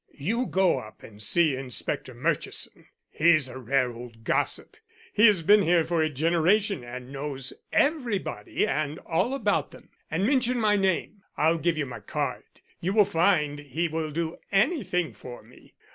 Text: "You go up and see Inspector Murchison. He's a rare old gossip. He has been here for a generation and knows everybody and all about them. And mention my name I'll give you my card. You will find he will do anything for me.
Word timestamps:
"You 0.17 0.47
go 0.47 0.79
up 0.79 1.03
and 1.03 1.21
see 1.21 1.55
Inspector 1.55 2.11
Murchison. 2.11 2.87
He's 3.11 3.47
a 3.47 3.59
rare 3.59 3.91
old 3.91 4.23
gossip. 4.23 4.75
He 5.13 5.27
has 5.27 5.43
been 5.43 5.61
here 5.61 5.83
for 5.83 6.01
a 6.01 6.09
generation 6.09 6.83
and 6.83 7.11
knows 7.11 7.53
everybody 7.71 8.65
and 8.67 8.97
all 9.05 9.35
about 9.35 9.69
them. 9.69 9.89
And 10.09 10.25
mention 10.25 10.57
my 10.59 10.75
name 10.75 11.21
I'll 11.37 11.59
give 11.59 11.77
you 11.77 11.85
my 11.85 11.99
card. 11.99 12.45
You 12.79 12.93
will 12.93 13.05
find 13.05 13.59
he 13.59 13.87
will 13.87 14.09
do 14.09 14.37
anything 14.51 15.13
for 15.13 15.43
me. 15.43 15.75